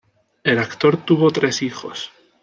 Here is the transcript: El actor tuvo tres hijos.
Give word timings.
El 0.43 0.57
actor 0.57 0.97
tuvo 1.05 1.29
tres 1.29 1.61
hijos. 1.61 2.09